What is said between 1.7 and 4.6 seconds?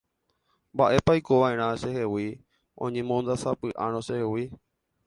chehegui oñemondasapy'árõ chehegui